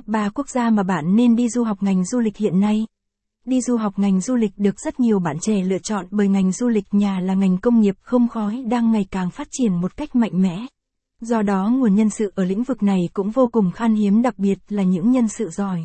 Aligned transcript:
Top 0.00 0.08
3 0.08 0.28
quốc 0.34 0.48
gia 0.48 0.70
mà 0.70 0.82
bạn 0.82 1.16
nên 1.16 1.36
đi 1.36 1.48
du 1.48 1.64
học 1.64 1.82
ngành 1.82 2.04
du 2.04 2.18
lịch 2.18 2.36
hiện 2.36 2.60
nay. 2.60 2.86
Đi 3.44 3.60
du 3.60 3.76
học 3.76 3.98
ngành 3.98 4.20
du 4.20 4.34
lịch 4.34 4.52
được 4.56 4.80
rất 4.80 5.00
nhiều 5.00 5.18
bạn 5.18 5.36
trẻ 5.40 5.64
lựa 5.64 5.78
chọn 5.78 6.06
bởi 6.10 6.28
ngành 6.28 6.52
du 6.52 6.68
lịch 6.68 6.84
nhà 6.92 7.20
là 7.20 7.34
ngành 7.34 7.58
công 7.58 7.80
nghiệp 7.80 7.94
không 8.02 8.28
khói 8.28 8.64
đang 8.66 8.92
ngày 8.92 9.06
càng 9.10 9.30
phát 9.30 9.48
triển 9.50 9.80
một 9.80 9.96
cách 9.96 10.16
mạnh 10.16 10.42
mẽ. 10.42 10.66
Do 11.20 11.42
đó 11.42 11.70
nguồn 11.72 11.94
nhân 11.94 12.10
sự 12.10 12.32
ở 12.34 12.44
lĩnh 12.44 12.62
vực 12.62 12.82
này 12.82 13.08
cũng 13.12 13.30
vô 13.30 13.48
cùng 13.52 13.70
khan 13.70 13.94
hiếm 13.94 14.22
đặc 14.22 14.38
biệt 14.38 14.58
là 14.68 14.82
những 14.82 15.10
nhân 15.10 15.28
sự 15.28 15.48
giỏi. 15.48 15.84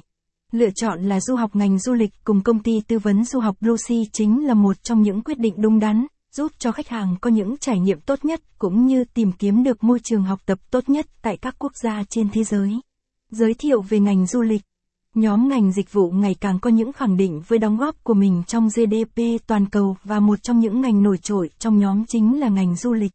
Lựa 0.52 0.70
chọn 0.76 1.04
là 1.04 1.20
du 1.20 1.36
học 1.36 1.56
ngành 1.56 1.80
du 1.80 1.94
lịch 1.94 2.12
cùng 2.24 2.44
công 2.44 2.64
ty 2.64 2.82
tư 2.88 3.00
vấn 3.00 3.26
du 3.26 3.40
học 3.40 3.56
Lucy 3.60 4.10
chính 4.14 4.48
là 4.48 4.54
một 4.54 4.84
trong 4.84 5.02
những 5.02 5.22
quyết 5.22 5.40
định 5.40 5.54
đúng 5.58 5.80
đắn, 5.80 6.06
giúp 6.36 6.52
cho 6.60 6.72
khách 6.72 6.88
hàng 6.88 7.16
có 7.22 7.30
những 7.30 7.58
trải 7.58 7.80
nghiệm 7.80 8.00
tốt 8.00 8.26
nhất 8.26 8.42
cũng 8.58 8.86
như 8.86 9.04
tìm 9.14 9.32
kiếm 9.32 9.64
được 9.64 9.84
môi 9.84 10.00
trường 10.04 10.24
học 10.24 10.40
tập 10.46 10.60
tốt 10.72 10.90
nhất 10.90 11.06
tại 11.22 11.38
các 11.38 11.56
quốc 11.60 11.72
gia 11.84 12.04
trên 12.10 12.30
thế 12.30 12.44
giới. 12.44 12.80
Giới 13.32 13.54
thiệu 13.54 13.82
về 13.82 14.00
ngành 14.00 14.28
du 14.28 14.42
lịch 14.42 14.62
Nhóm 15.16 15.48
ngành 15.48 15.72
dịch 15.72 15.94
vụ 15.94 16.12
ngày 16.12 16.36
càng 16.42 16.60
có 16.60 16.70
những 16.70 16.94
khẳng 16.94 17.18
định 17.18 17.42
với 17.48 17.60
đóng 17.60 17.78
góp 17.78 18.04
của 18.04 18.14
mình 18.14 18.44
trong 18.48 18.68
GDP 18.68 19.22
toàn 19.48 19.66
cầu 19.66 19.98
và 20.04 20.20
một 20.20 20.44
trong 20.44 20.60
những 20.60 20.82
ngành 20.82 21.04
nổi 21.04 21.18
trội 21.18 21.50
trong 21.60 21.80
nhóm 21.80 22.06
chính 22.06 22.40
là 22.40 22.50
ngành 22.50 22.76
du 22.76 22.94
lịch. 22.94 23.12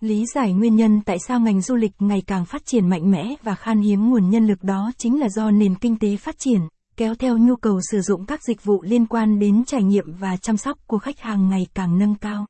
Lý 0.00 0.24
giải 0.34 0.52
nguyên 0.52 0.76
nhân 0.76 1.00
tại 1.06 1.16
sao 1.28 1.40
ngành 1.40 1.60
du 1.60 1.74
lịch 1.74 1.92
ngày 1.98 2.22
càng 2.26 2.44
phát 2.44 2.66
triển 2.66 2.88
mạnh 2.88 3.10
mẽ 3.10 3.34
và 3.42 3.54
khan 3.54 3.80
hiếm 3.80 4.10
nguồn 4.10 4.30
nhân 4.30 4.46
lực 4.46 4.62
đó 4.62 4.92
chính 4.98 5.20
là 5.20 5.28
do 5.28 5.50
nền 5.50 5.74
kinh 5.74 5.98
tế 5.98 6.16
phát 6.16 6.38
triển, 6.38 6.60
kéo 6.96 7.14
theo 7.14 7.38
nhu 7.38 7.56
cầu 7.56 7.80
sử 7.90 8.00
dụng 8.00 8.26
các 8.26 8.40
dịch 8.42 8.64
vụ 8.64 8.82
liên 8.82 9.06
quan 9.06 9.38
đến 9.38 9.64
trải 9.64 9.82
nghiệm 9.82 10.12
và 10.18 10.36
chăm 10.36 10.56
sóc 10.56 10.78
của 10.86 10.98
khách 10.98 11.20
hàng 11.20 11.48
ngày 11.48 11.66
càng 11.74 11.98
nâng 11.98 12.14
cao. 12.14 12.46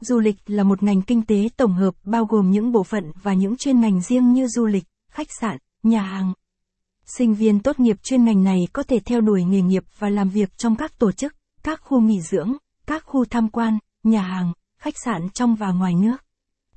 Du 0.00 0.18
lịch 0.18 0.36
là 0.46 0.62
một 0.62 0.82
ngành 0.82 1.02
kinh 1.02 1.22
tế 1.22 1.48
tổng 1.56 1.72
hợp 1.72 1.94
bao 2.04 2.24
gồm 2.24 2.50
những 2.50 2.72
bộ 2.72 2.82
phận 2.82 3.04
và 3.22 3.34
những 3.34 3.56
chuyên 3.56 3.80
ngành 3.80 4.00
riêng 4.00 4.32
như 4.32 4.46
du 4.48 4.66
lịch, 4.66 4.84
khách 5.12 5.28
sạn, 5.40 5.58
nhà 5.82 6.02
hàng, 6.02 6.32
Sinh 7.16 7.34
viên 7.34 7.60
tốt 7.60 7.80
nghiệp 7.80 7.96
chuyên 8.02 8.24
ngành 8.24 8.44
này 8.44 8.68
có 8.72 8.82
thể 8.82 8.98
theo 9.04 9.20
đuổi 9.20 9.44
nghề 9.44 9.62
nghiệp 9.62 9.84
và 9.98 10.08
làm 10.08 10.28
việc 10.28 10.58
trong 10.58 10.76
các 10.76 10.98
tổ 10.98 11.12
chức, 11.12 11.34
các 11.62 11.80
khu 11.82 12.00
nghỉ 12.00 12.20
dưỡng, 12.20 12.52
các 12.86 13.02
khu 13.06 13.24
tham 13.24 13.48
quan, 13.48 13.78
nhà 14.02 14.22
hàng, 14.22 14.52
khách 14.80 14.94
sạn 15.04 15.28
trong 15.34 15.54
và 15.54 15.72
ngoài 15.72 15.94
nước. 15.94 16.16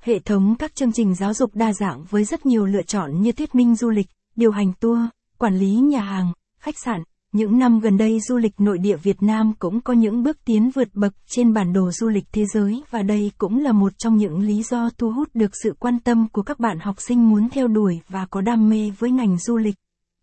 Hệ 0.02 0.20
thống 0.20 0.56
các 0.60 0.76
chương 0.76 0.92
trình 0.92 1.16
giáo 1.16 1.34
dục 1.34 1.56
đa 1.56 1.74
dạng 1.74 2.04
với 2.10 2.24
rất 2.24 2.46
nhiều 2.46 2.66
lựa 2.66 2.82
chọn 2.82 3.22
như 3.22 3.32
thuyết 3.32 3.56
minh 3.56 3.76
du 3.76 3.90
lịch, 3.90 4.08
điều 4.36 4.52
hành 4.52 4.74
tour, 4.80 5.00
quản 5.38 5.58
lý 5.58 5.76
nhà 5.76 6.02
hàng, 6.02 6.34
khách 6.60 6.76
sạn. 6.86 7.04
Những 7.32 7.60
năm 7.60 7.80
gần 7.80 7.98
đây 7.98 8.20
du 8.20 8.38
lịch 8.38 8.60
nội 8.60 8.78
địa 8.78 8.98
Việt 8.98 9.24
Nam 9.24 9.54
cũng 9.60 9.82
có 9.82 9.94
những 9.94 10.24
bước 10.24 10.38
tiến 10.46 10.70
vượt 10.70 10.88
bậc 10.94 11.14
trên 11.28 11.54
bản 11.54 11.74
đồ 11.74 11.92
du 11.92 12.08
lịch 12.08 12.26
thế 12.32 12.46
giới 12.54 12.84
và 12.90 13.02
đây 13.02 13.32
cũng 13.38 13.60
là 13.60 13.72
một 13.72 13.94
trong 13.98 14.18
những 14.18 14.40
lý 14.40 14.64
do 14.64 14.90
thu 14.98 15.12
hút 15.12 15.30
được 15.34 15.52
sự 15.64 15.76
quan 15.80 16.00
tâm 16.00 16.28
của 16.32 16.42
các 16.42 16.60
bạn 16.60 16.80
học 16.80 16.96
sinh 17.00 17.30
muốn 17.30 17.50
theo 17.50 17.68
đuổi 17.68 18.00
và 18.10 18.26
có 18.26 18.42
đam 18.42 18.70
mê 18.70 18.92
với 19.00 19.12
ngành 19.12 19.38
du 19.38 19.58
lịch. 19.58 19.76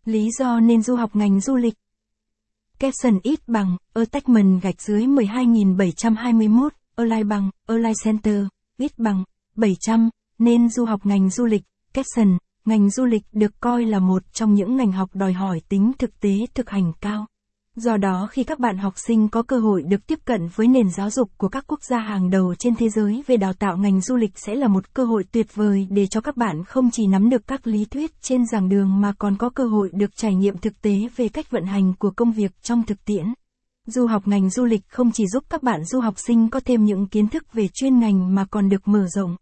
Lý 0.09 0.29
do 0.31 0.59
nên 0.59 0.81
du 0.81 0.95
học 0.95 1.15
ngành 1.15 1.39
du 1.39 1.55
lịch. 1.55 1.73
Capson 2.79 3.19
ít 3.23 3.39
bằng, 3.47 3.77
attachment 3.93 4.61
gạch 4.61 4.81
dưới 4.81 5.07
12721, 5.07 6.73
align 6.95 7.27
bằng, 7.27 7.49
align 7.67 7.93
center, 8.03 8.45
ít 8.77 8.99
bằng, 8.99 9.23
700, 9.55 10.09
nên 10.39 10.69
du 10.69 10.85
học 10.85 11.05
ngành 11.05 11.29
du 11.29 11.45
lịch, 11.45 11.63
Capson, 11.93 12.37
ngành 12.65 12.89
du 12.89 13.05
lịch 13.05 13.23
được 13.31 13.59
coi 13.59 13.85
là 13.85 13.99
một 13.99 14.33
trong 14.33 14.53
những 14.53 14.77
ngành 14.77 14.91
học 14.91 15.09
đòi 15.13 15.33
hỏi 15.33 15.61
tính 15.69 15.91
thực 15.99 16.19
tế 16.19 16.31
thực 16.53 16.69
hành 16.69 16.91
cao. 17.01 17.25
Do 17.81 17.97
đó 17.97 18.27
khi 18.31 18.43
các 18.43 18.59
bạn 18.59 18.77
học 18.77 18.93
sinh 18.97 19.27
có 19.27 19.41
cơ 19.41 19.59
hội 19.59 19.83
được 19.83 20.07
tiếp 20.07 20.19
cận 20.25 20.47
với 20.55 20.67
nền 20.67 20.89
giáo 20.89 21.09
dục 21.09 21.29
của 21.37 21.47
các 21.47 21.63
quốc 21.67 21.83
gia 21.83 21.99
hàng 21.99 22.29
đầu 22.29 22.55
trên 22.55 22.75
thế 22.75 22.89
giới 22.89 23.23
về 23.27 23.37
đào 23.37 23.53
tạo 23.53 23.77
ngành 23.77 24.01
du 24.01 24.15
lịch 24.15 24.31
sẽ 24.35 24.55
là 24.55 24.67
một 24.67 24.93
cơ 24.93 25.05
hội 25.05 25.23
tuyệt 25.31 25.55
vời 25.55 25.87
để 25.89 26.07
cho 26.07 26.21
các 26.21 26.37
bạn 26.37 26.63
không 26.63 26.91
chỉ 26.91 27.07
nắm 27.07 27.29
được 27.29 27.47
các 27.47 27.67
lý 27.67 27.85
thuyết 27.85 28.21
trên 28.21 28.45
giảng 28.45 28.69
đường 28.69 29.01
mà 29.01 29.13
còn 29.19 29.37
có 29.37 29.49
cơ 29.49 29.63
hội 29.63 29.89
được 29.93 30.15
trải 30.15 30.35
nghiệm 30.35 30.57
thực 30.57 30.81
tế 30.81 31.07
về 31.15 31.29
cách 31.29 31.51
vận 31.51 31.65
hành 31.65 31.93
của 31.99 32.11
công 32.15 32.31
việc 32.31 32.51
trong 32.61 32.83
thực 32.83 33.05
tiễn. 33.05 33.33
Du 33.87 34.07
học 34.07 34.27
ngành 34.27 34.49
du 34.49 34.65
lịch 34.65 34.81
không 34.89 35.11
chỉ 35.11 35.27
giúp 35.27 35.43
các 35.49 35.63
bạn 35.63 35.85
du 35.85 35.99
học 35.99 36.13
sinh 36.17 36.49
có 36.49 36.59
thêm 36.65 36.85
những 36.85 37.07
kiến 37.07 37.27
thức 37.27 37.53
về 37.53 37.67
chuyên 37.73 37.99
ngành 37.99 38.35
mà 38.35 38.45
còn 38.51 38.69
được 38.69 38.87
mở 38.87 39.07
rộng 39.07 39.35